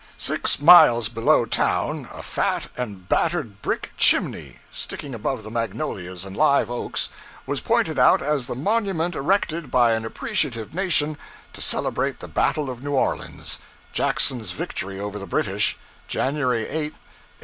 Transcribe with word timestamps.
Six 0.17 0.59
miles 0.59 1.09
below 1.09 1.45
town 1.45 2.09
a 2.11 2.23
fat 2.23 2.69
and 2.75 3.07
battered 3.07 3.61
brick 3.61 3.91
chimney, 3.97 4.57
sticking 4.71 5.13
above 5.13 5.43
the 5.43 5.51
magnolias 5.51 6.25
and 6.25 6.35
live 6.35 6.71
oaks, 6.71 7.11
was 7.45 7.61
pointed 7.61 7.99
out 7.99 8.19
as 8.19 8.47
the 8.47 8.55
monument 8.55 9.13
erected 9.13 9.69
by 9.69 9.91
an 9.93 10.03
appreciative 10.03 10.73
nation 10.73 11.19
to 11.53 11.61
celebrate 11.61 12.19
the 12.19 12.27
battle 12.27 12.67
of 12.67 12.81
New 12.81 12.93
Orleans 12.93 13.59
Jackson's 13.93 14.49
victory 14.49 14.99
over 14.99 15.19
the 15.19 15.27
British, 15.27 15.77
January 16.07 16.63
8, 16.63 16.67
1815. 16.97 16.99